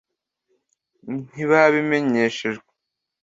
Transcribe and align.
ntibabimenyeshejwe 1.31 2.67